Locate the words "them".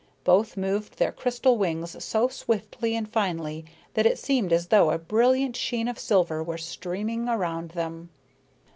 7.77-8.09